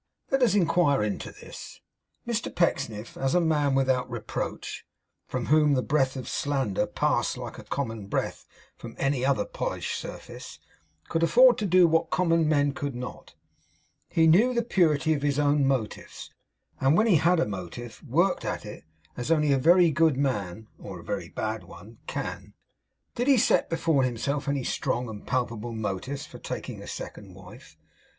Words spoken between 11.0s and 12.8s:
could afford to do what common men